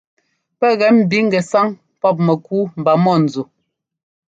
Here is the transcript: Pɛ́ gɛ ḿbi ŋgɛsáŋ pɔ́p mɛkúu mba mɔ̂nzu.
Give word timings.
Pɛ́ 0.59 0.71
gɛ 0.79 0.87
ḿbi 1.01 1.17
ŋgɛsáŋ 1.25 1.67
pɔ́p 2.01 2.17
mɛkúu 2.25 2.65
mba 2.79 2.93
mɔ̂nzu. 3.03 3.43